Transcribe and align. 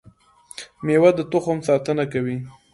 میوه 0.85 1.11
د 1.17 1.19
تخم 1.31 1.57
ساتنه 1.67 2.03
کوي 2.13 2.37